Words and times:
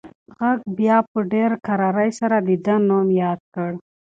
غږ 0.37 0.59
بیا 0.77 0.97
په 1.11 1.19
ډېره 1.31 1.57
کرارۍ 1.65 2.09
سره 2.19 2.37
د 2.47 2.49
ده 2.65 2.75
نوم 2.87 3.07
یاد 3.23 3.39
کړ. 3.53 3.71